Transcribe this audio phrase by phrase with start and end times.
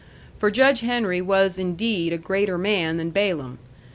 [0.39, 3.59] For Judge Henry was indeed a greater man than Balaam.